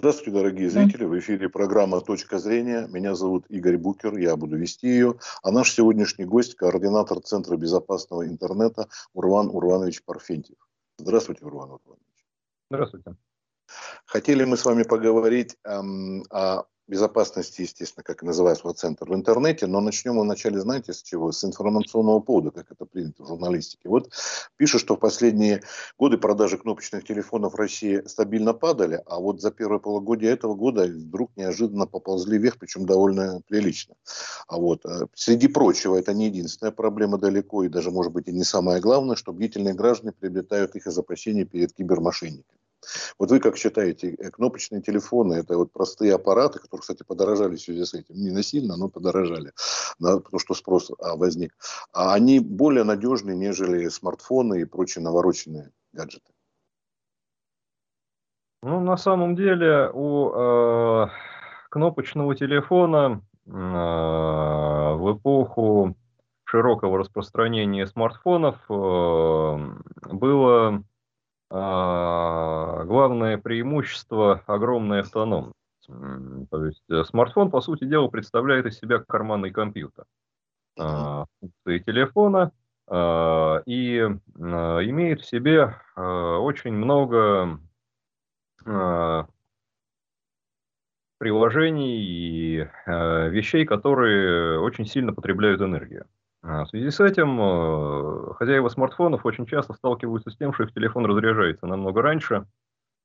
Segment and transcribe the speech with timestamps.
[0.00, 1.04] Здравствуйте, дорогие зрители.
[1.04, 2.86] В эфире программа «Точка зрения».
[2.86, 5.16] Меня зовут Игорь Букер, я буду вести ее.
[5.42, 10.56] А наш сегодняшний гость– координатор Центра безопасного интернета Урван Урванович Парфентьев.
[10.96, 12.26] Здравствуйте, Урван Урванович.
[12.70, 13.14] Здравствуйте.
[14.06, 19.66] Хотели мы с вами поговорить эм, о безопасности, естественно, как называется вот центр в интернете,
[19.66, 21.32] но начнем мы вначале, знаете, с чего?
[21.32, 23.88] С информационного повода, как это принято в журналистике.
[23.88, 24.12] Вот
[24.56, 25.62] пишут, что в последние
[25.98, 30.84] годы продажи кнопочных телефонов в России стабильно падали, а вот за первое полугодие этого года
[30.84, 33.94] вдруг неожиданно поползли вверх, причем довольно прилично.
[34.48, 38.32] А вот э, среди прочего, это не единственная проблема далеко, и даже, может быть, и
[38.32, 42.58] не самое главное, что бдительные граждане приобретают их из опасений перед кибермошенниками.
[43.18, 47.60] Вот вы как считаете, э, кнопочные телефоны, это вот простые аппараты, которые, кстати, подорожали в
[47.60, 49.52] связи с этим, не насильно, но подорожали,
[49.98, 51.54] да, потому что спрос а, возник,
[51.92, 56.32] а они более надежны, нежели смартфоны и прочие навороченные гаджеты?
[58.62, 61.06] Ну, на самом деле, у э,
[61.70, 65.96] кнопочного телефона э, в эпоху
[66.44, 68.72] широкого распространения смартфонов э,
[70.12, 70.84] было
[71.50, 75.54] главное преимущество– огромная автономность.
[76.50, 80.04] То есть э, смартфон, по сути дела, представляет из себя карманный компьютер.
[80.78, 82.52] А, функции телефона
[82.86, 87.58] а, и имеет в себе очень много
[91.18, 96.06] приложений и вещей, которые очень сильно потребляют энергию.
[96.42, 100.72] А, в связи с этим э, хозяева смартфонов очень часто сталкиваются с тем, что их
[100.72, 102.46] телефон разряжается намного раньше,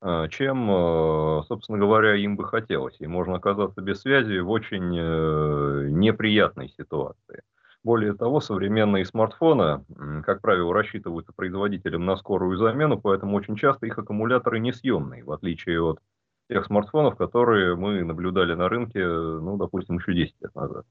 [0.01, 2.95] э, чем, э, собственно говоря, им бы хотелось.
[2.99, 7.41] И можно оказаться без связи в очень неприятной ситуации.
[7.83, 9.85] Более того, современные смартфоны,
[10.25, 15.81] как правило, рассчитываются производителем на скорую замену, поэтому очень часто их аккумуляторы несъемные, в отличие
[15.83, 15.99] от
[16.49, 20.85] тех смартфонов, которые мы наблюдали на рынке, ну, допустим, еще 10 лет назад.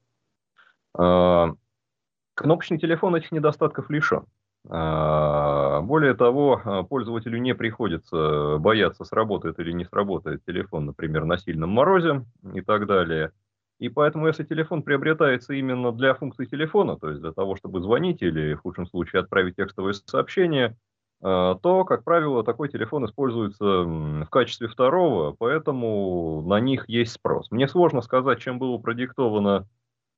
[2.35, 4.25] Кнопочный телефон этих недостатков лишен.
[4.69, 11.39] А, более того, а, пользователю не приходится бояться, сработает или не сработает телефон, например, на
[11.39, 12.25] сильном морозе
[12.55, 13.33] и так далее.
[13.78, 18.23] И поэтому, если телефон приобретается именно для функции телефона, то есть для того, чтобы звонить
[18.23, 20.77] или, в худшем случае, отправить текстовое сообщение,
[21.23, 27.50] а, то, как правило, такой телефон используется в качестве второго, поэтому на них есть спрос.
[27.50, 29.69] Мне сложно сказать, чем было продиктовано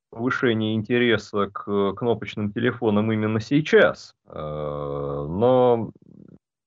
[0.09, 4.15] повышение интереса к кнопочным телефонам именно сейчас.
[4.25, 5.91] Э, но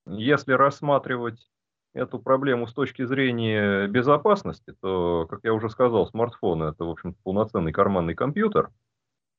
[0.05, 1.49] если рассматривать
[1.93, 7.15] эту проблему с точки зрения безопасности, то, как я уже сказал, смартфон это, в общем
[7.23, 8.69] полноценный карманный компьютер,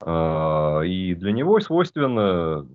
[0.04, 2.66] э, и для него свойственно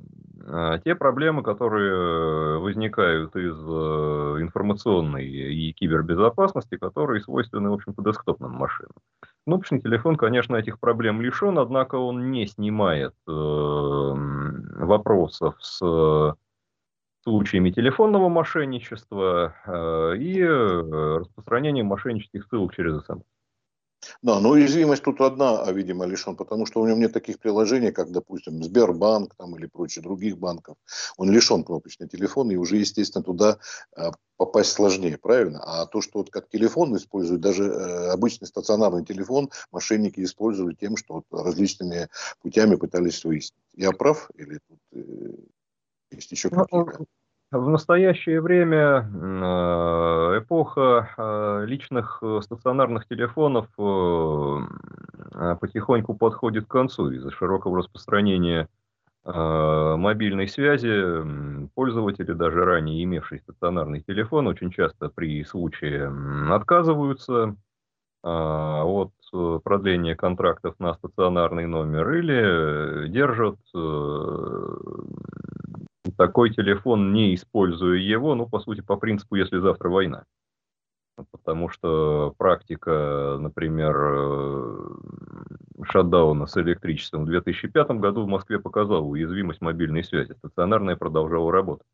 [0.42, 8.94] э, те проблемы, которые возникают из информационной и кибербезопасности, которые свойственны, в общем-то, десктопным машинам.
[9.47, 16.35] Кнопочный телефон, конечно, этих проблем лишен, однако он не снимает э, вопросов с
[17.24, 23.24] случаями телефонного мошенничества э, и э, распространением мошеннических ссылок через СМС.
[24.22, 27.91] Да, но уязвимость тут одна, а, видимо, лишен, потому что у него нет таких приложений,
[27.91, 30.78] как, допустим, Сбербанк там, или прочие других банков.
[31.18, 33.57] Он лишен кнопочный телефон, и уже, естественно, туда
[33.96, 35.62] а, попасть сложнее, правильно?
[35.63, 40.96] А то, что вот как телефон используют, даже э, обычный стационарный телефон мошенники используют тем,
[40.96, 42.07] что вот различными
[42.41, 43.59] путями пытались выяснить.
[43.75, 45.34] Я прав или тут э,
[46.12, 47.06] есть еще ну, какие-то?
[47.50, 53.68] В настоящее время э, эпоха э, личных э, стационарных телефонов
[55.62, 58.68] потихоньку подходит к концу из-за широкого распространения
[59.24, 61.69] мобильной связи.
[61.75, 66.12] Пользователи, даже ранее имевшие стационарный телефон, очень часто при случае
[66.50, 67.56] отказываются
[68.24, 69.12] от
[69.64, 73.58] продления контрактов на стационарный номер или держат
[76.17, 80.25] такой телефон, не используя его, ну, по сути, по принципу, если завтра война.
[81.31, 84.96] Потому что практика, например, э,
[85.84, 90.34] шатдауна с электричеством в 2005 году в Москве показала уязвимость мобильной связи.
[90.34, 91.87] Стационарная продолжала работать.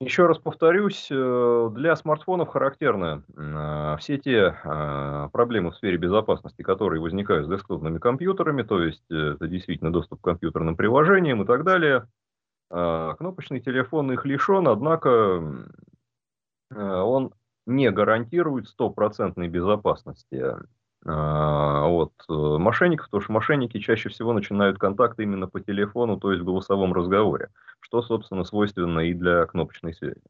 [0.00, 5.96] А, Еще раз повторюсь, э, для смартфонов характерны э, все те э, проблемы в сфере
[5.98, 11.46] безопасности, которые возникают с десктопными компьютерами, то есть это действительно доступ к компьютерным приложениям и
[11.46, 12.06] так далее.
[12.68, 15.42] Кнопочный телефон их лишен, однако
[16.72, 17.34] он
[17.66, 20.60] не гарантирует стопроцентной безопасности а,
[21.08, 26.42] от э, мошенников, потому что мошенники чаще всего начинают контакты именно по телефону, то есть
[26.42, 27.48] в голосовом разговоре,
[27.80, 30.20] что, собственно, свойственно и для кнопочной связи.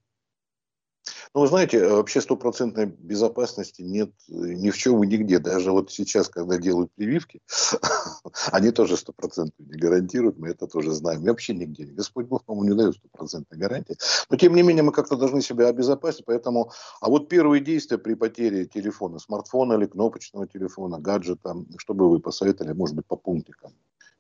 [1.33, 5.39] Ну, вы знаете, э, вообще стопроцентной безопасности нет э, ни в чем и нигде.
[5.39, 7.41] Даже вот сейчас, когда делают прививки,
[8.51, 11.25] они тоже стопроцентную не гарантируют, мы это тоже знаем.
[11.25, 11.85] И вообще нигде.
[11.85, 13.97] Господь Бог, по-моему, не дает стопроцентной гарантии.
[14.29, 16.73] Но, тем не менее, мы как-то должны себя обезопасить, поэтому...
[17.01, 22.19] А вот первые действия при потере телефона, смартфона или кнопочного телефона, гаджета, что бы вы
[22.19, 23.73] посоветовали, может быть, по пунктикам?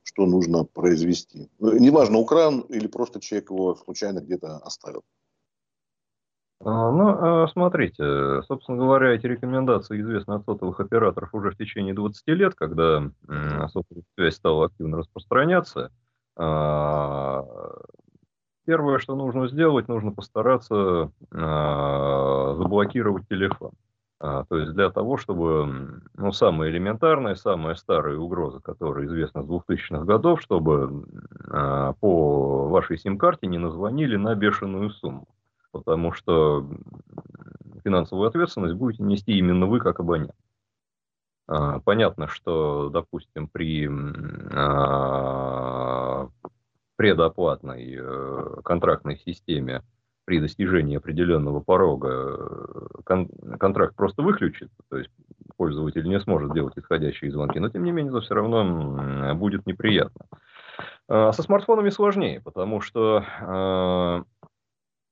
[0.02, 1.50] что нужно произвести.
[1.58, 5.02] Ну, неважно, украл или просто человек его случайно где-то оставил.
[6.62, 11.94] А, ну, а, смотрите, собственно говоря, эти рекомендации известны от сотовых операторов уже в течение
[11.94, 15.90] 20 лет, когда сотовая связь стала активно распространяться.
[16.36, 17.44] А,
[18.66, 23.72] первое, что нужно сделать, нужно постараться заблокировать телефон.
[24.18, 30.04] То есть для того, чтобы, ну, самая элементарная, самая старая угроза, которая известна с 2000-х
[30.04, 31.06] годов, чтобы
[32.00, 35.26] по вашей сим-карте не назвонили на бешеную сумму
[35.72, 36.68] потому что
[37.84, 40.34] финансовую ответственность будете нести именно вы как абонент.
[41.48, 43.88] А, понятно, что, допустим, при
[44.52, 46.28] а,
[46.96, 49.82] предоплатной э, контрактной системе
[50.26, 53.28] при достижении определенного порога кон
[53.58, 55.10] контракт просто выключится, то есть
[55.56, 60.26] пользователь не сможет делать исходящие звонки, но тем не менее это все равно будет неприятно.
[61.08, 64.22] А со смартфонами сложнее, потому что Э,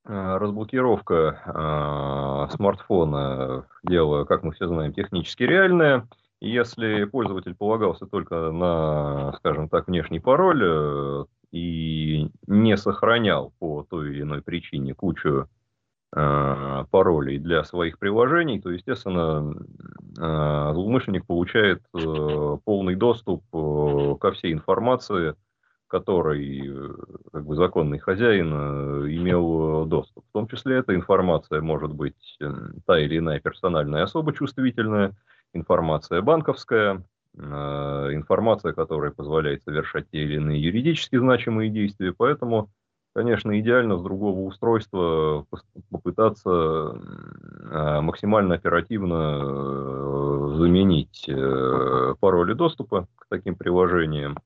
[0.09, 6.09] разблокировка э, смартфона дело, как мы все знаем, технически реальное.
[6.41, 14.11] Если пользователь полагался только на, скажем так, внешний пароль э, и не сохранял по той
[14.11, 15.49] или иной причине кучу
[16.17, 19.55] э, паролей для своих приложений, то, естественно,
[20.19, 25.35] злоумышленник получает э, полный доступ э, ко всей информации,
[25.89, 26.89] которой э,
[27.33, 30.25] как бы, законный хозяин э, имел доступ.
[30.29, 32.39] В том числе эта информация может быть
[32.87, 35.17] та или иная персональная особо чувствительная,
[35.55, 37.03] информация банковская,
[37.37, 42.15] э, информация, которая позволяет совершать те или иные юридически значимые действия.
[42.17, 42.71] Поэтому,
[43.15, 45.47] конечно, идеально с другого устройства
[45.91, 47.01] попытаться
[48.01, 51.29] максимально оперативно заменить
[52.21, 54.39] пароли доступа к таким приложениям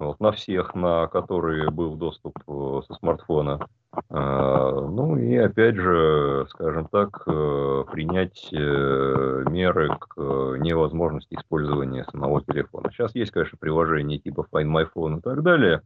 [0.00, 3.68] вот, на всех, на которые был доступ э, со смартфона.
[4.08, 12.42] А, ну и опять же, скажем так, э, принять э, меры к невозможности использования самого
[12.42, 12.90] телефона.
[12.90, 15.82] Сейчас есть, конечно, приложения типа Find My Phone и так далее.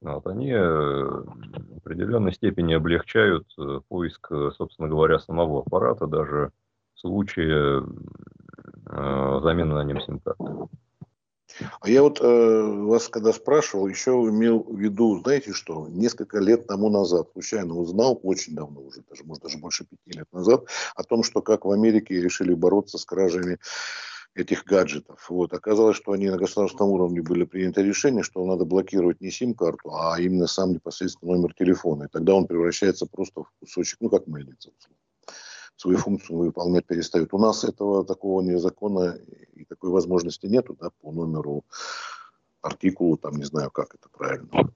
[0.00, 3.48] Вот, они в определенной степени облегчают
[3.88, 6.52] поиск, собственно говоря, самого аппарата, даже
[6.94, 7.84] в случае
[8.86, 10.44] замены на нем сим-карты.
[11.80, 16.66] А я вот э, вас когда спрашивал, еще имел в виду, знаете что, несколько лет
[16.66, 20.64] тому назад случайно узнал, очень давно уже, даже, может, даже больше пяти лет назад,
[20.94, 23.58] о том, что как в Америке решили бороться с кражами
[24.34, 25.26] этих гаджетов.
[25.30, 25.52] Вот.
[25.52, 30.20] Оказалось, что они на государственном уровне были приняты решение, что надо блокировать не сим-карту, а
[30.20, 32.04] именно сам непосредственно номер телефона.
[32.04, 35.07] И тогда он превращается просто в кусочек, ну, как мыльница, условно
[35.78, 37.32] свою функцию выполнять перестают.
[37.32, 39.16] У нас этого такого не закона
[39.54, 41.64] и такой возможности нету, да, по номеру
[42.60, 44.70] артикулу, там не знаю, как это правильно.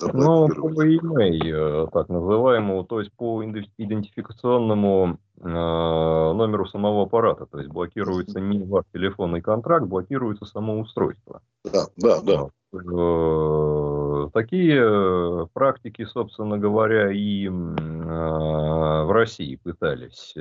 [0.00, 7.58] Ну, по email, э, так называемому, то есть по идентификационному э, номеру самого аппарата, то
[7.58, 11.42] есть блокируется не ваш телефонный контракт, блокируется само устройство.
[11.64, 12.48] Да, да, да.
[12.72, 13.97] Э,
[14.32, 20.34] такие э, практики, собственно говоря, и в России пытались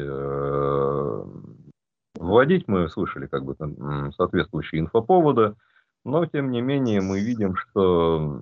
[2.20, 2.68] вводить.
[2.68, 3.56] Мы слышали как бы
[4.16, 5.56] соответствующие инфоповоды.
[6.08, 8.42] Но, тем не менее, мы видим, что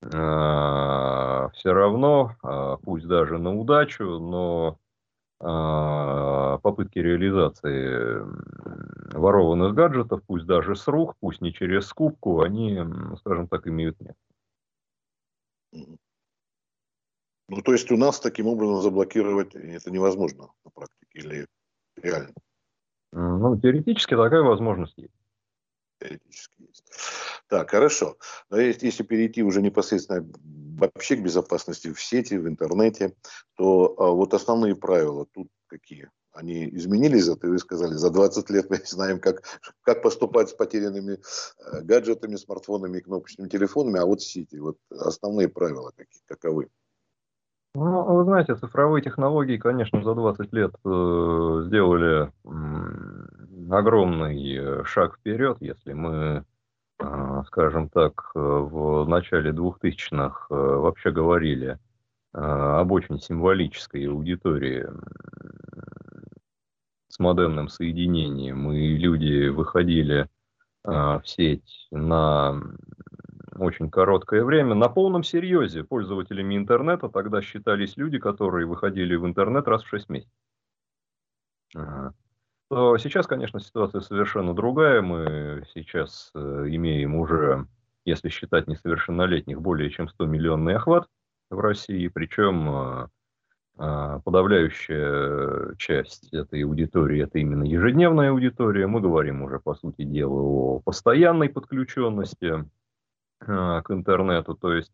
[0.00, 4.78] э, все равно, э, пусть даже на удачу, но
[5.38, 8.22] э, попытки реализации
[9.14, 12.80] ворованных гаджетов, пусть даже с рук, пусть не через скупку, они,
[13.18, 14.16] скажем так, имеют место.
[15.72, 21.46] Ну, то есть у нас таким образом заблокировать это невозможно на практике или
[21.96, 22.32] реально?
[23.12, 25.12] Ну, теоретически такая возможность есть
[26.02, 26.84] теоретически есть.
[27.48, 28.16] Так, хорошо.
[28.50, 30.26] Но если перейти уже непосредственно
[30.78, 33.14] вообще к безопасности в сети, в интернете,
[33.56, 36.10] то а, вот основные правила тут какие?
[36.32, 39.42] Они изменились, это вы сказали, за 20 лет мы знаем, как,
[39.82, 45.48] как поступать с потерянными э, гаджетами, смартфонами и кнопочными телефонами, а вот сети, вот основные
[45.48, 46.68] правила какие, каковы?
[47.74, 55.58] Ну, вы знаете, цифровые технологии, конечно, за 20 лет э, сделали э, огромный шаг вперед,
[55.60, 56.44] если мы,
[56.98, 61.78] э, скажем так, э, в начале 2000-х э, вообще говорили
[62.34, 64.86] э, об очень символической аудитории
[67.12, 70.30] с модемным соединением, и люди выходили
[70.82, 72.58] а, в сеть на
[73.54, 74.74] очень короткое время.
[74.74, 80.08] На полном серьезе пользователями интернета тогда считались люди, которые выходили в интернет раз в 6
[80.08, 80.32] месяцев.
[82.70, 85.02] То сейчас, конечно, ситуация совершенно другая.
[85.02, 87.66] Мы сейчас э, имеем уже,
[88.06, 91.06] если считать несовершеннолетних, более чем 100 миллионный охват
[91.50, 93.10] в России, причем а,
[93.76, 98.86] подавляющая часть этой аудитории– это именно ежедневная аудитория.
[98.86, 102.64] Мы говорим уже, по сути дела, о постоянной подключенности
[103.46, 104.92] а, к интернету, то есть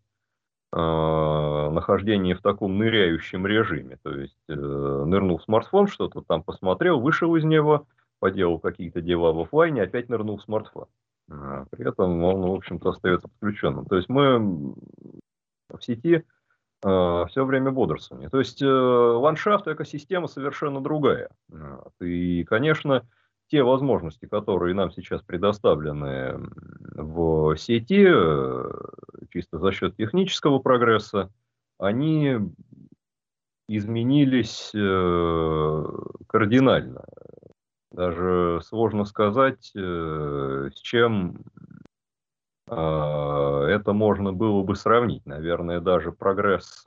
[0.73, 3.99] э, нахождение в таком ныряющем режиме.
[4.03, 7.87] То есть э, нырнул в смартфон, что-то там посмотрел, вышел из него,
[8.21, 10.87] поделал какие-то дела в офлайне, опять нырнул в смартфон.
[11.29, 13.85] При этом он, в общем-то, остается подключенным.
[13.85, 14.39] То есть мы
[15.69, 16.25] в сети
[16.81, 18.29] все время бодрствование.
[18.29, 21.31] То есть э, ландшафт, экосистема совершенно другая.
[22.01, 23.05] И, конечно,
[23.49, 26.39] те возможности, которые нам сейчас предоставлены
[26.95, 28.71] в сети, э,
[29.31, 31.31] чисто за счет технического прогресса,
[31.79, 32.37] они
[33.69, 35.85] изменились э,
[36.27, 37.05] кардинально.
[37.91, 41.43] Даже сложно сказать, э, с чем
[42.75, 45.25] это можно было бы сравнить.
[45.27, 46.83] Наверное, даже прогресс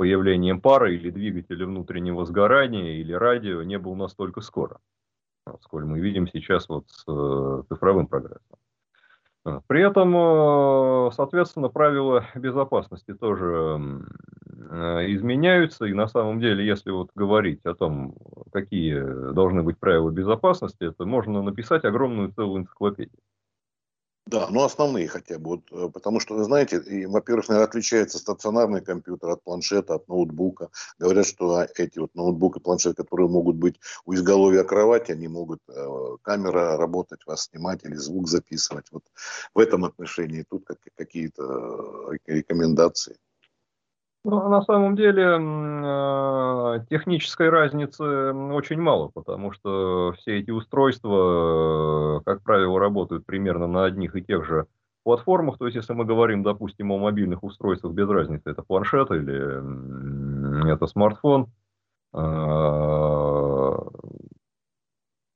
[0.00, 4.78] появлением пары или двигателя внутреннего сгорания или радио не был настолько скоро,
[5.60, 8.56] сколь мы видим сейчас вот с э, цифровым прогрессом.
[9.66, 13.78] При этом, э, соответственно, правила безопасности тоже э,
[14.60, 18.14] изменяются, и на самом деле, если вот говорить о том,
[18.52, 23.20] какие должны быть правила безопасности, это можно написать огромную целую энциклопедию.
[24.30, 28.18] Да, ну основные хотя бы, вот, э, потому что, вы знаете, и, во-первых, наверное, отличается
[28.18, 30.68] стационарный компьютер от планшета, от ноутбука.
[31.00, 35.26] Говорят, что а, эти вот ноутбук и планшет, которые могут быть у изголовья кровати, они
[35.26, 38.86] могут э, камера работать, вас снимать или звук записывать.
[38.92, 39.02] Вот
[39.52, 43.16] в этом отношении тут как, какие-то э, рекомендации.
[44.22, 52.24] Ну, на самом деле э, технической разницы очень мало, потому что все эти устройства, э,
[52.26, 54.66] как правило, работают примерно на одних и тех же
[55.04, 55.56] платформах.
[55.56, 60.86] То есть, если мы говорим, допустим, о мобильных устройствах, без разницы, это планшет или это
[60.86, 61.46] смартфон.
[62.12, 62.18] Э,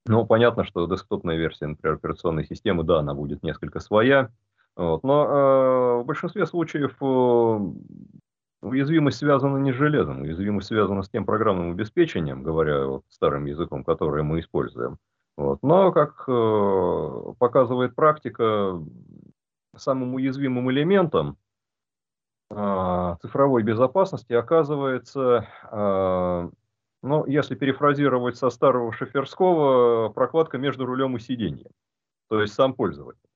[0.06, 4.28] ну, понятно, что десктопная версия, например, операционной системы, да, она будет несколько своя.
[4.76, 5.04] Вот.
[5.04, 6.96] Но в большинстве случаев
[8.64, 13.84] Уязвимость связана не с железом, уязвимость связана с тем программным обеспечением, говоря вот старым языком,
[13.84, 14.96] которое мы используем.
[15.36, 15.58] Вот.
[15.62, 18.80] Но, как э, показывает практика,
[19.76, 21.36] самым уязвимым элементом
[22.50, 26.50] э, цифровой безопасности оказывается, э,
[27.02, 31.70] ну, если перефразировать со старого шоферского, прокладка между рулем и сиденьем,
[32.30, 33.28] то есть сам пользователь.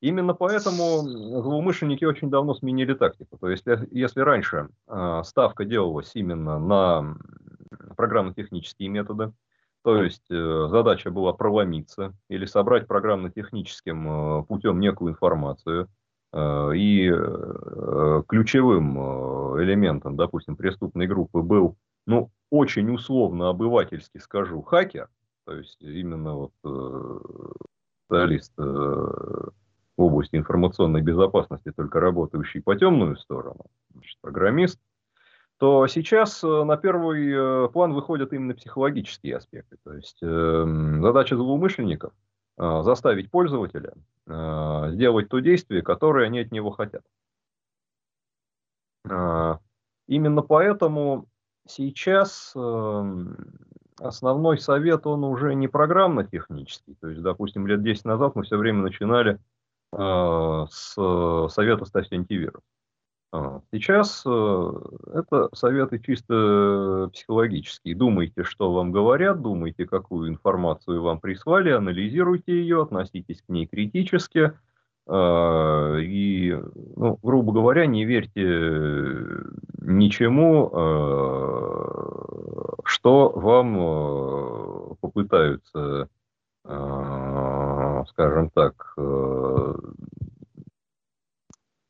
[0.00, 3.36] Именно поэтому злоумышленники очень давно сменили тактику.
[3.38, 7.16] То есть, если раньше э, ставка делалась именно на
[7.96, 9.32] программно-технические методы,
[9.82, 15.88] то есть э, задача была проломиться или собрать программно-техническим э, путем некую информацию,
[16.32, 21.76] э, и э, ключевым э, элементом, допустим, преступной группы был,
[22.06, 25.08] ну, очень условно обывательски скажу, хакер,
[25.46, 27.18] то есть именно вот э,
[28.06, 29.48] специалист э,
[30.00, 34.80] в области информационной безопасности, только работающий по темную сторону, значит, программист,
[35.58, 39.76] то сейчас э, на первый э, план выходят именно психологические аспекты.
[39.84, 42.14] То есть э, задача злоумышленников
[42.56, 43.92] э, заставить пользователя
[44.26, 47.02] сделать то действие, которое они от него хотят.
[50.06, 51.26] Именно поэтому
[51.66, 53.24] сейчас э,
[53.98, 56.96] основной совет, он уже не программно-технический.
[57.00, 59.40] То есть, допустим, лет 10 назад мы все время начинали
[59.92, 60.94] с
[61.48, 62.62] совета «Ставьте антивирус».
[63.32, 64.72] А, сейчас э,
[65.14, 67.94] это советы чисто психологические.
[67.94, 74.52] Думайте, что вам говорят, думайте, какую информацию вам прислали, анализируйте ее, относитесь к ней критически.
[75.06, 76.58] А, и,
[76.96, 78.42] ну, грубо говоря, не верьте
[79.80, 80.68] ничему,
[82.84, 86.08] что вам попытаются
[88.06, 89.74] скажем так, э,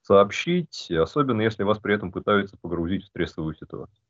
[0.02, 4.04] сообщить, особенно если вас при этом пытаются погрузить в стрессовую ситуацию.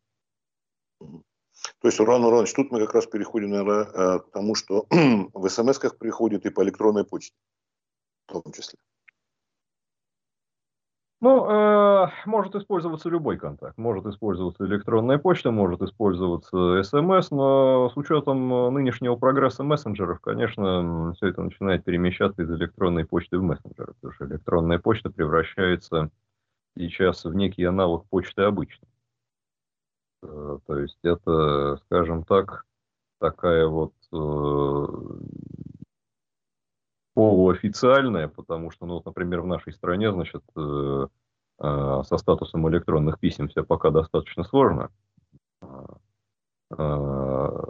[0.98, 5.48] То есть, Уран Урович, тут мы как раз переходим, наверное, э, к тому, что в
[5.48, 7.36] смс-ках приходит и по электронной почте,
[8.26, 8.78] в том числе.
[11.22, 13.76] Ну, э, может использоваться любой контакт.
[13.76, 21.12] Может использоваться электронная почта, может использоваться СМС, но с учетом э, нынешнего прогресса мессенджеров, конечно,
[21.16, 26.10] все это начинает перемещаться из электронной почты в мессенджеры, потому что электронная почта превращается
[26.78, 28.88] сейчас в некий аналог почты обычной.
[30.22, 32.64] Э, то есть это, скажем так,
[33.20, 34.86] такая вот э,
[37.14, 41.06] полуофициальная, потому что, ну, вот, например, в нашей стране, значит, э,
[41.60, 44.90] э, со статусом электронных писем все пока достаточно сложно.
[46.76, 47.64] Э,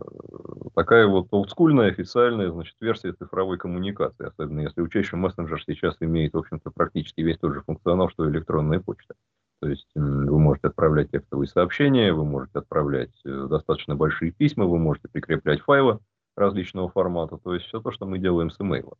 [0.75, 6.35] такая вот олдскульная официальная, значит, версия цифровой коммуникации, особенно если учесть, что мессенджер сейчас имеет,
[6.35, 9.14] в общем-то, практически весь тот же функционал, что и электронная почта.
[9.61, 14.78] То есть вы можете отправлять текстовые сообщения, вы можете отправлять э, достаточно большие письма, вы
[14.78, 15.99] можете прикреплять файлы
[16.35, 18.97] различного формата, то есть все то, что мы делаем с имейлом.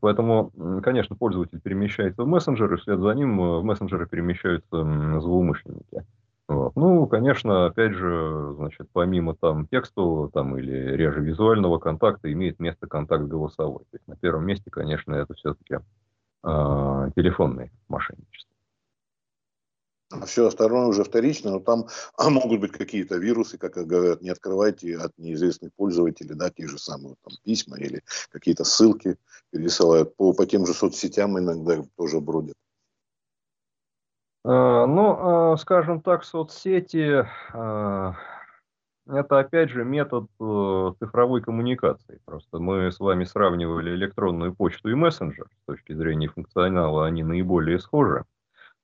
[0.00, 0.52] Поэтому,
[0.82, 6.04] конечно, пользователь перемещается в мессенджер, и вслед за ним э, в мессенджеры перемещаются злоумышленники.
[6.48, 6.76] Вот.
[6.76, 12.86] Ну, конечно, опять же, значит, помимо там текстового там, или реже визуального контакта, имеет место
[12.86, 13.84] контакт голосовой.
[13.90, 15.80] То есть на первом месте, конечно, это все-таки э,
[16.42, 18.51] а, телефонное мошенничество.
[18.51, 18.51] А
[20.26, 24.96] все остальное уже вторично, но там а могут быть какие-то вирусы, как говорят, не открывайте
[24.96, 29.16] от неизвестных пользователей, да, те же самые там, письма или какие-то ссылки
[29.50, 32.54] пересылают по, по тем же соцсетям иногда тоже бродят.
[34.44, 37.24] А, ну, а, скажем так, соцсети
[39.08, 42.20] это опять же метод э, цифровой коммуникации.
[42.24, 45.48] Просто мы с вами сравнивали электронную почту и мессенджер.
[45.62, 48.24] С точки зрения функционала они наиболее схожи.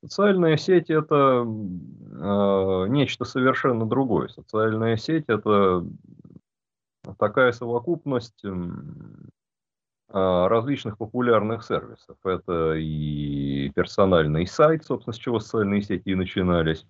[0.01, 4.29] Социальная сеть это э, нечто совершенно другое.
[4.29, 5.85] Социальная сеть это
[7.19, 8.51] такая совокупность э,
[10.11, 12.17] различных популярных сервисов.
[12.25, 16.87] Это и персональный сайт, собственно, с чего социальные сети и начинались.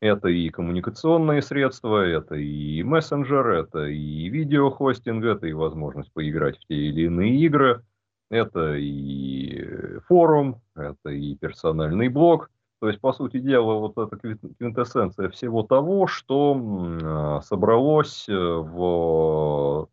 [0.00, 6.66] Это и коммуникационные средства, это и мессенджер, это и видеохостинг, это и возможность поиграть в
[6.68, 7.82] те или иные игры–
[8.30, 12.50] это и форум, это и персональный блог.
[12.80, 16.60] То есть, по сути дела, вот эта квинтэссенция всего того, что
[17.02, 19.88] а, собралось э, в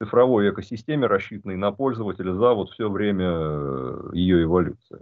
[0.00, 5.00] цифровой экосистеме, рассчитанной на пользователя за вот все время э, ее эволюции.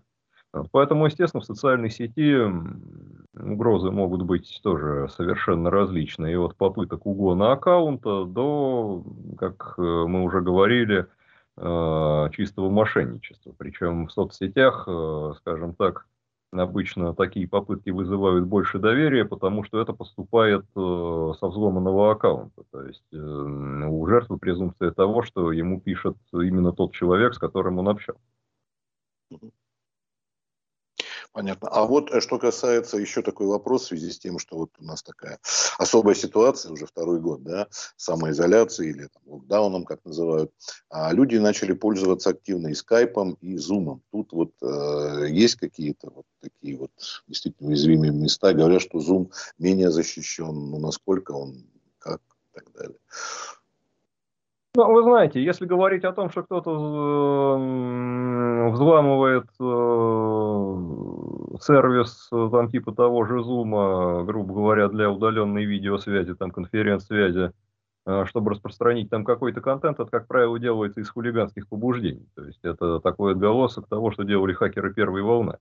[0.71, 2.41] Поэтому, естественно, в социальной сети
[3.35, 6.35] угрозы могут быть тоже совершенно различные.
[6.35, 9.05] И от попыток угона аккаунта до,
[9.37, 11.16] как э, мы уже говорили, Э,
[11.59, 13.55] чистого мошенничества.
[13.57, 16.07] Причем в соцсетях, э, скажем так,
[16.53, 22.62] обычно такие попытки вызывают больше доверия, потому что это поступает э, со взломанного аккаунта.
[22.71, 27.88] То есть у жертвы презумпция того, что ему пишет именно тот человек, с которым он
[27.88, 28.21] общался.
[31.37, 31.68] Понятно.
[31.68, 34.85] А вот э, что касается еще такой вопрос в связи с тем, что вот у
[34.85, 35.38] нас такая
[35.77, 37.68] особая ситуация уже второй год, да,
[37.99, 40.51] самоизоляции или там, локдауном, как называют,
[40.88, 44.01] а люди начали пользоваться активно и скайпом, и зумом.
[44.12, 46.90] Тут вот э, есть какие-то вот такие вот
[47.29, 48.55] действительно уязвимые места.
[48.55, 51.66] Говорят, что зум менее защищен, но насколько он,
[51.99, 52.99] как и так далее.
[54.77, 57.57] Ну, вы знаете, если говорить о том, что кто-то
[58.71, 59.65] взламывает э,
[61.62, 67.53] сервис э, там типа того же Zoom, грубо говоря, для удаленной видеосвязи, там конференц-связи,
[68.05, 72.29] э, чтобы распространить там какой-то контент, это, как правило, делается из хулиганских побуждений.
[72.35, 75.57] То есть это такой отголосок того, что делали хакеры первой волны.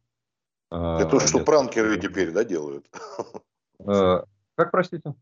[0.70, 2.86] Это то, что пранкеры теперь, да, делают?
[4.58, 5.14] Как, простите?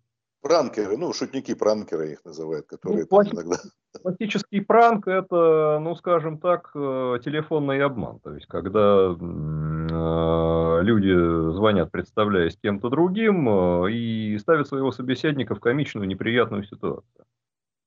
[0.43, 3.55] Пранкеры, ну, шутники-пранкеры их называют, которые ну, иногда...
[4.01, 8.19] Классический пранк– это, ну, скажем так, э, телефонный обман.
[8.19, 13.47] То есть, когда э, люди звонят, представляясь кем-то другим,
[13.85, 17.25] э, и ставят своего собеседника в комичную, неприятную ситуацию.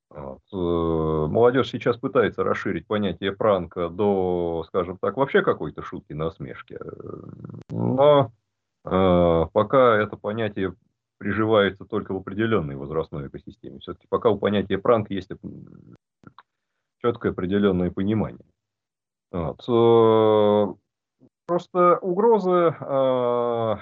[0.09, 0.41] Вот.
[1.31, 6.79] Молодежь сейчас пытается расширить понятие пранка до, скажем так, вообще какой-то шутки, насмешки.
[7.69, 8.33] Но
[8.87, 10.75] э, пока это понятие
[11.19, 13.79] приживается только в определенной возрастной экосистеме.
[13.81, 15.31] Все-таки пока у понятия пранк есть
[17.03, 18.47] четкое определенное понимание.
[19.31, 19.65] Вот.
[19.69, 20.75] Э,
[21.47, 23.77] просто угрозы, э,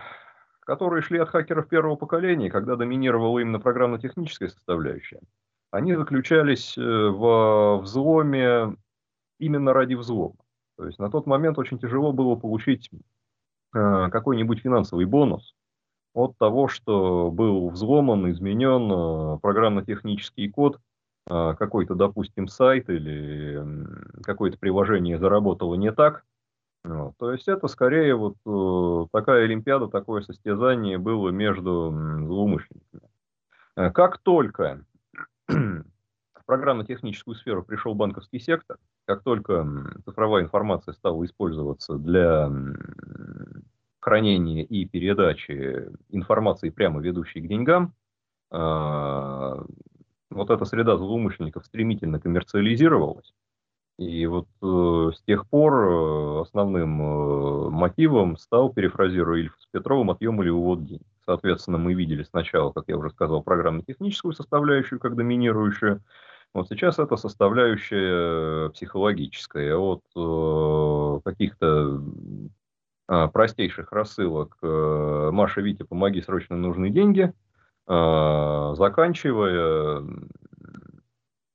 [0.60, 5.20] которые шли от хакеров первого поколения, когда доминировала именно программно-техническая составляющая,
[5.70, 8.76] они заключались э, в взломе
[9.38, 10.36] именно ради взлома.
[10.76, 12.90] То есть на тот момент очень тяжело было получить
[13.72, 15.52] какой-нибудь финансовый бонус
[16.14, 20.78] от того, что был взломан, изменен э, программно-технический код,
[21.28, 23.60] э, какой-то, допустим, сайт или
[24.22, 26.24] какое-то приложение заработало не так,
[26.84, 27.14] Вот.
[27.18, 31.90] То есть это скорее вот э, такая Олимпиада, такое состязание было между
[32.24, 33.08] злоумышленниками.
[33.74, 34.84] Как только
[35.48, 35.84] в
[36.46, 39.66] программно-техническую сферу пришел банковский сектор, как только
[40.04, 42.48] цифровая информация стала использоваться для
[44.04, 47.94] хранения и передачи информации, прямо ведущей к деньгам,
[48.52, 48.56] э,
[50.30, 53.32] вот эта среда злоумышленников стремительно коммерциализировалась.
[53.98, 60.10] И вот э, с тех пор э, основным э, мотивом стал, перефразируя Ильфа с Петровым,
[60.10, 61.06] отъем или увод денег.
[61.24, 66.02] Соответственно, мы видели сначала, как я уже сказал, программно-техническую составляющую как доминирующую.
[66.52, 69.76] Вот сейчас это составляющая психологическая.
[69.76, 72.48] От э, каких-то э,
[73.06, 77.32] простейших рассылок э, «Маша, Витя, помоги, срочно нужны деньги»,
[77.86, 80.02] э, заканчивая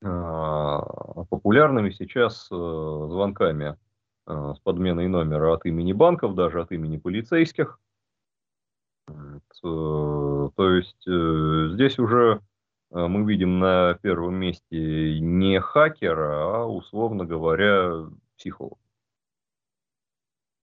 [0.01, 0.81] а,
[1.29, 3.77] популярными сейчас э, звонками
[4.27, 7.79] э, с подменой номера от имени банков, даже от имени полицейских.
[9.61, 12.41] То есть здесь уже
[12.91, 18.05] мы видим на первом месте не хакера, а, условно говоря,
[18.37, 18.77] психолога.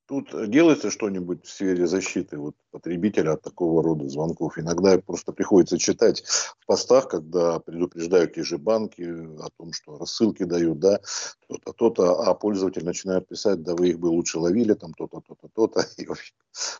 [0.06, 4.56] Тут делается что-нибудь в сфере защиты вот, потребителя от такого рода звонков?
[4.56, 10.44] Иногда просто приходится читать в постах, когда предупреждают те же банки о том, что рассылки
[10.44, 11.00] дают, да,
[11.48, 15.48] то-то, то-то, а пользователь начинает писать, да вы их бы лучше ловили, там то-то, то-то,
[15.52, 15.84] то-то.
[15.96, 16.06] И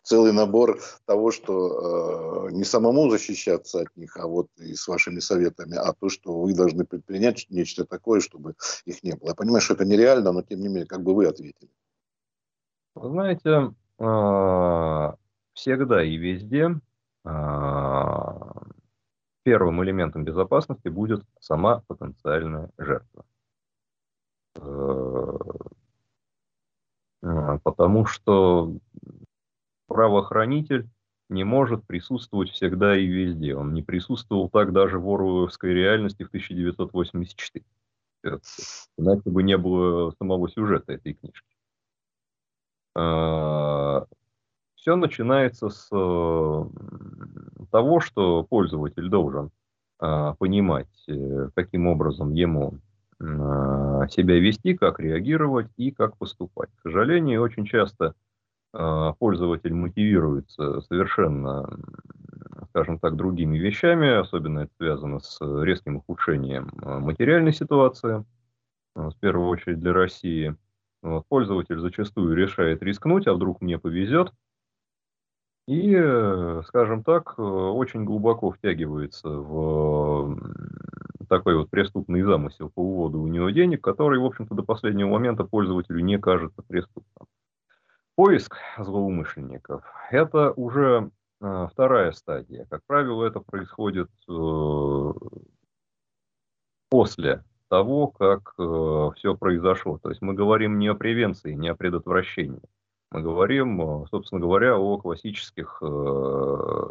[0.03, 5.19] целый набор того, что э, не самому защищаться от них, а вот и с вашими
[5.19, 9.29] советами, а то, что вы должны предпринять нечто такое, чтобы их не было.
[9.29, 11.69] Я понимаю, что это нереально, но тем не менее, как бы вы ответили?
[13.01, 15.15] Знаете, а,
[15.53, 16.79] всегда и везде
[17.23, 18.63] а,
[19.43, 23.25] первым элементом безопасности будет сама потенциальная жертва.
[24.55, 25.37] Э,
[27.23, 28.77] а, потому что
[29.87, 30.89] правоохранитель
[31.29, 33.55] не может присутствовать всегда и везде.
[33.55, 37.65] Он не присутствовал так даже в Оруэлловской реальности в 1984.
[38.97, 41.56] Иначе бы не было самого сюжета этой книжки.
[42.97, 44.05] Э,
[44.75, 46.63] Все начинается с э,
[47.71, 49.51] того, что пользователь должен
[50.01, 50.87] э, понимать,
[51.55, 52.79] каким образом ему
[53.19, 56.69] себя вести, как реагировать и как поступать.
[56.75, 58.13] К сожалению, очень часто
[58.71, 61.67] пользователь мотивируется совершенно,
[62.69, 68.23] скажем так, другими вещами, особенно это связано с резким ухудшением материальной ситуации,
[68.93, 70.55] в первую очередь для России–
[71.07, 74.31] вот, пользователь зачастую решает рискнуть, а вдруг мне повезет.
[75.67, 80.39] И, э, скажем так, э, очень глубоко втягивается в
[81.27, 85.43] такой вот преступный замысел по уводу у него денег, который, в общем-то, до последнего момента
[85.43, 87.27] пользователю не кажется преступным.
[88.15, 92.65] Поиск злоумышленников– это уже э, вторая стадия.
[92.69, 94.09] Как правило, это происходит
[96.89, 99.97] после того, как э, все произошло.
[99.97, 102.61] То есть мы говорим не о превенции, не о предотвращении.
[103.11, 106.87] Мы говорим, э, собственно говоря, о классических э,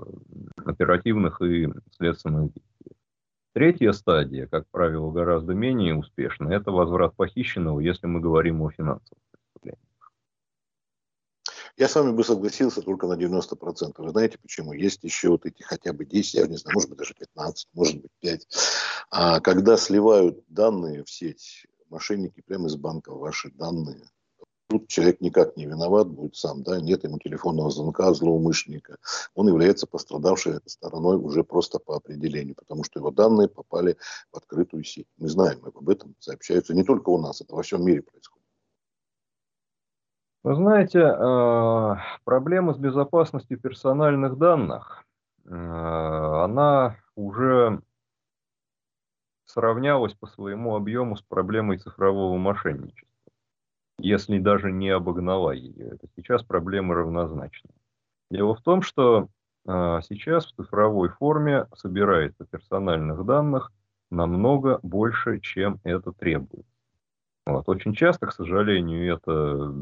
[0.64, 2.96] оперативных и следственных действиях.
[3.54, 9.00] Третья стадия, как правило, гораздо менее успешная, это возврат похищенного, если мы говорим о преступлениях.
[11.76, 13.92] Я с вами бы согласился только на 90%.
[13.98, 14.72] Вы знаете почему?
[14.72, 18.00] Есть еще вот эти хотя бы 10, я не знаю, может быть даже 15, может
[18.00, 18.48] быть 5.
[19.10, 24.08] А когда сливают данные в сеть, мошенники прямо из банка ваши данные,
[24.68, 28.96] тут человек никак не виноват будет сам, да, нет ему телефонного звонка злоумышленника,
[29.34, 33.96] он является пострадавшей стороной уже просто по определению, потому что его данные попали
[34.32, 35.06] в открытую сеть.
[35.18, 38.35] Мы знаем об этом, сообщаются не только у нас, это во всем мире происходит.
[40.46, 45.02] Вы знаете, э, проблема с безопасностью персональных данных,
[45.44, 47.82] э, она уже
[49.44, 53.32] сравнялась по своему объему с проблемой цифрового мошенничества,
[53.98, 55.88] если даже не обогнала ее.
[55.88, 57.70] Это сейчас проблемы равнозначны.
[58.30, 59.26] Дело в том, что
[59.66, 63.72] э, сейчас в цифровой форме собирается персональных данных
[64.12, 66.66] намного больше, чем это требует.
[67.46, 67.68] Вот.
[67.68, 69.72] Очень часто, к сожалению, это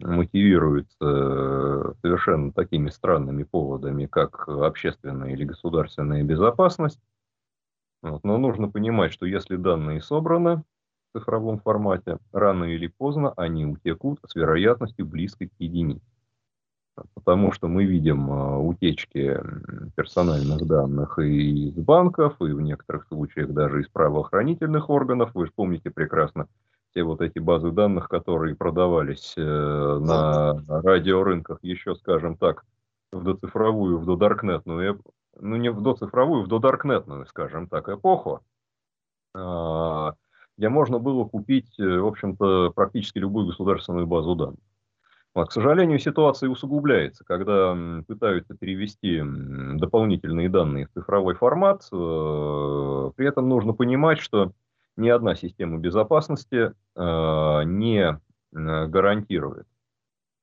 [0.00, 7.00] мотивируется э, совершенно такими странными поводами, как общественная или государственная безопасность.
[8.02, 8.24] Вот.
[8.24, 10.62] Но нужно понимать, что если данные собраны
[11.12, 16.04] в цифровом формате, рано или поздно они утекут с вероятностью близкой к единице.
[17.14, 19.38] Потому что мы видим э, утечки
[19.96, 25.30] персональных данных и из банков, и в некоторых случаях даже из правоохранительных органов.
[25.34, 26.46] Вы же помните прекрасно
[26.90, 32.64] все вот эти базы данных, которые продавались э, на радиорынках еще, скажем так,
[33.12, 35.00] в доцифровую, в додаркнетную,
[35.38, 38.40] ну не в доцифровую, в додаркнетную, скажем так, эпоху,
[39.34, 40.10] э,
[40.58, 44.60] где можно было купить, э, в общем-то, практически любую государственную базу данных.
[45.32, 47.76] Вот, к сожалению, ситуация усугубляется, когда
[48.08, 49.22] пытаются перевести
[49.78, 51.82] дополнительные данные в цифровой формат.
[51.92, 54.52] Э, при этом нужно понимать, что
[55.00, 58.20] ни одна система безопасности э, не
[58.52, 59.68] гарантирует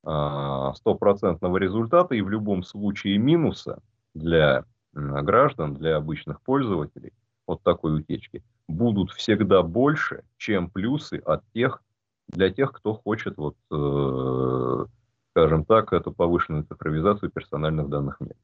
[0.02, 3.82] стопроцентного результата и в любом случае минуса
[4.14, 7.12] для граждан, для обычных пользователей
[7.46, 11.82] от такой утечки будут всегда больше, чем плюсы от тех,
[12.28, 14.86] для тех, кто хочет, вот, э,
[15.32, 18.38] скажем так, эту повышенную цифровизацию персональных данных нет.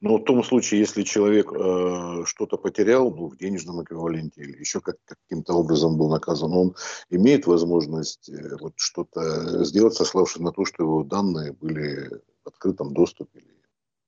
[0.00, 4.80] Но в том случае, если человек э, что-то потерял ну, в денежном эквиваленте или еще
[4.80, 6.74] как, каким-то образом был наказан, он
[7.10, 12.92] имеет возможность э, вот что-то сделать, сославшись на то, что его данные были в открытом
[12.92, 13.62] доступе или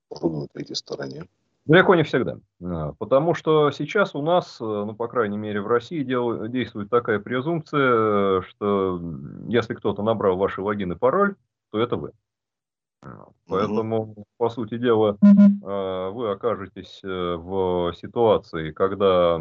[0.09, 1.25] проданы третьей стороне.
[1.65, 2.39] Далеко не всегда.
[2.63, 6.91] А, потому что сейчас у нас, э, ну, по крайней мере, в России дел, действует
[6.91, 9.01] такая презумпция, что
[9.49, 11.37] если кто-то набрал ваши логин и пароль,
[11.71, 12.13] то это вы.
[13.03, 14.25] А, поэтому, угу.
[14.37, 15.17] по сути дела,
[15.65, 19.41] а, вы окажетесь э, в ситуации, когда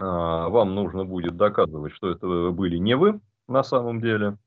[0.00, 4.38] вам нужно будет доказывать, что это были не вы на самом деле.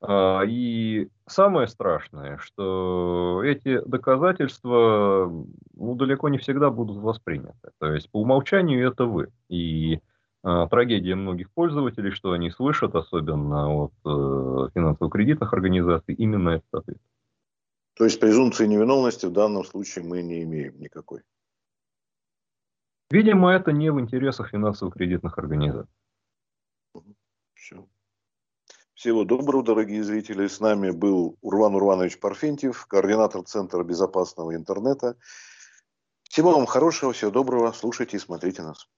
[0.00, 5.28] А, и самое страшное, что эти доказательства
[5.74, 7.70] ну, далеко не всегда будут восприняты.
[7.78, 9.32] То есть по умолчанию это вы.
[9.48, 10.00] И
[10.44, 16.98] а, трагедия многих пользователей, что они слышат, особенно от э, финансово-кредитных организаций, именно этот ответ.
[17.98, 21.22] То есть презумпции невиновности в данном случае мы не имеем никакой.
[23.10, 25.92] Видимо, это не в интересах финансово-кредитных организаций.
[27.54, 27.88] Все.
[28.94, 30.46] Всего доброго, дорогие зрители.
[30.46, 35.16] С нами был Урван Урванович Парфентьев, координатор Центра безопасного интернета.
[36.22, 37.72] Всего вам хорошего, всего доброго.
[37.72, 38.88] Слушайте и смотрите нас.